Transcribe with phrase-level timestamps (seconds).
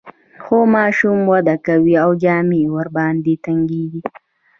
[0.43, 4.01] خو ماشوم وده کوي او جامې ورباندې تنګیږي.